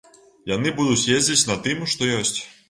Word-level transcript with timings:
Яны 0.51 0.71
будуць 0.79 1.07
ездзіць 1.17 1.47
на 1.51 1.59
тым, 1.69 1.85
што 1.93 2.11
ёсць. 2.23 2.35